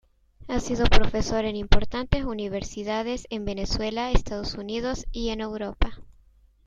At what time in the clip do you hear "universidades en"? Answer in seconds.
2.25-3.45